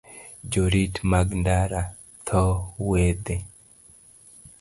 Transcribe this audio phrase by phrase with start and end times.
[0.51, 1.81] Jorit mag ndara,
[2.27, 2.43] dho
[2.89, 3.37] wedhe,